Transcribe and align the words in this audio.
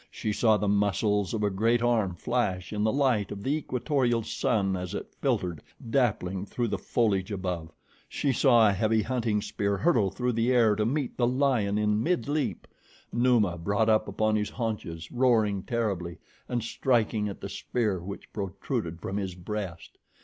She 0.09 0.33
saw 0.33 0.57
the 0.57 0.67
muscles 0.67 1.31
of 1.31 1.43
a 1.43 1.51
great 1.51 1.83
arm 1.83 2.15
flash 2.15 2.73
in 2.73 2.83
the 2.83 2.91
light 2.91 3.31
of 3.31 3.43
the 3.43 3.51
equatorial 3.55 4.23
sun 4.23 4.75
as 4.75 4.95
it 4.95 5.13
filtered, 5.21 5.61
dappling, 5.91 6.47
through 6.47 6.69
the 6.69 6.79
foliage 6.79 7.31
above. 7.31 7.71
She 8.09 8.31
saw 8.33 8.67
a 8.67 8.73
heavy 8.73 9.03
hunting 9.03 9.43
spear 9.43 9.77
hurtle 9.77 10.09
through 10.09 10.31
the 10.31 10.51
air 10.51 10.75
to 10.75 10.87
meet 10.87 11.17
the 11.17 11.27
lion 11.27 11.77
in 11.77 12.01
midleap. 12.03 12.65
Numa 13.13 13.59
brought 13.59 13.89
up 13.89 14.07
upon 14.07 14.35
his 14.35 14.49
haunches, 14.49 15.11
roaring 15.11 15.61
terribly 15.61 16.17
and 16.49 16.63
striking 16.63 17.29
at 17.29 17.39
the 17.39 17.47
spear 17.49 17.99
which 17.99 18.33
protruded 18.33 18.99
from 19.01 19.17
his 19.17 19.35
breast. 19.35 19.99